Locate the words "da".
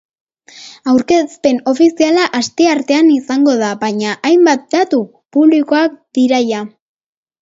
3.61-3.69